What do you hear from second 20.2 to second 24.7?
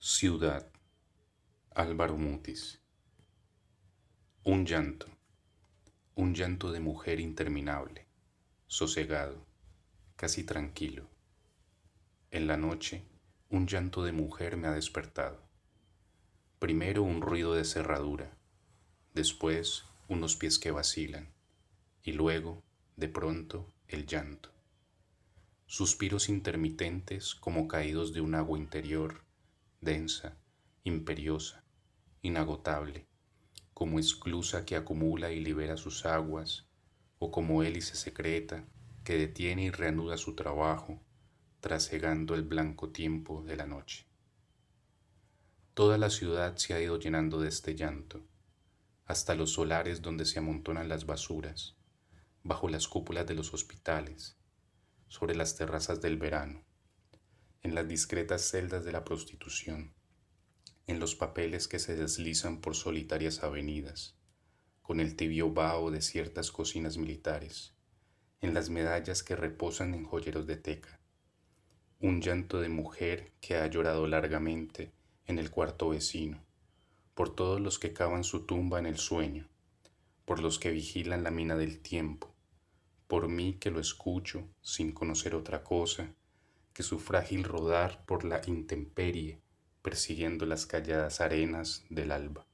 pies que vacilan, y luego, de pronto, el llanto.